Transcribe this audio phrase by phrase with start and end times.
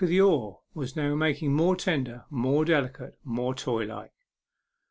[0.01, 4.11] of the oar was now making more tender, more delicate, more toy like.